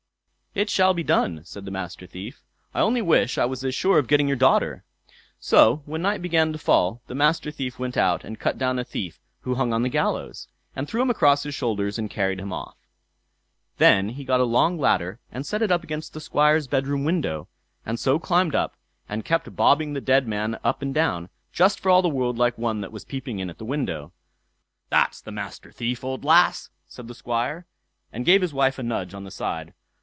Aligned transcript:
"It 0.53 0.69
shall 0.69 0.93
be 0.93 1.01
done", 1.01 1.45
said 1.45 1.63
the 1.63 1.71
Master 1.71 2.05
Thief. 2.05 2.43
"I 2.73 2.81
only 2.81 3.01
wish 3.01 3.37
I 3.37 3.45
was 3.45 3.63
as 3.63 3.73
sure 3.73 3.97
of 3.97 4.09
getting 4.09 4.27
your 4.27 4.35
daughter." 4.35 4.83
So 5.39 5.81
when 5.85 6.01
night 6.01 6.21
began 6.21 6.51
to 6.51 6.59
fall, 6.59 7.01
the 7.07 7.15
Master 7.15 7.51
Thief 7.51 7.79
went 7.79 7.95
out 7.95 8.25
and 8.25 8.37
cut 8.37 8.57
down 8.57 8.77
a 8.77 8.83
thief 8.83 9.21
who 9.43 9.55
hung 9.55 9.71
on 9.71 9.81
the 9.81 9.87
gallows, 9.87 10.49
and 10.75 10.89
threw 10.89 11.01
him 11.03 11.09
across 11.09 11.43
his 11.43 11.55
shoulders, 11.55 11.97
and 11.97 12.09
carried 12.09 12.41
him 12.41 12.51
off. 12.51 12.75
Then 13.77 14.09
he 14.09 14.25
got 14.25 14.41
a 14.41 14.43
long 14.43 14.77
ladder 14.77 15.21
and 15.31 15.45
set 15.45 15.61
it 15.61 15.71
up 15.71 15.85
against 15.85 16.13
the 16.13 16.19
Squire's 16.19 16.67
bedroom 16.67 17.05
window, 17.05 17.47
and 17.85 17.97
so 17.97 18.19
climbed 18.19 18.53
up, 18.53 18.75
and 19.07 19.23
kept 19.23 19.55
bobbing 19.55 19.93
the 19.93 20.01
dead 20.01 20.27
man 20.27 20.59
up 20.65 20.81
and 20.81 20.93
down, 20.93 21.29
just 21.53 21.79
for 21.79 21.89
all 21.89 22.01
the 22.01 22.09
world 22.09 22.37
like 22.37 22.57
one 22.57 22.81
that 22.81 22.91
was 22.91 23.05
peeping 23.05 23.39
in 23.39 23.49
at 23.49 23.57
the 23.57 23.63
window. 23.63 24.11
"That's 24.89 25.21
the 25.21 25.31
Master 25.31 25.71
Thief, 25.71 26.03
old 26.03 26.25
lass!" 26.25 26.69
said 26.89 27.07
the 27.07 27.15
Squire, 27.15 27.67
and 28.11 28.25
gave 28.25 28.41
his 28.41 28.53
wife 28.53 28.77
a 28.77 28.83
nudge 28.83 29.13
on 29.13 29.23
the 29.23 29.31
side. 29.31 29.73